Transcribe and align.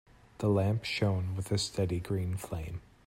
The 0.39 0.49
lamp 0.49 0.83
shone 0.83 1.35
with 1.35 1.51
a 1.51 1.59
steady 1.59 1.99
green 1.99 2.35
flame. 2.35 2.81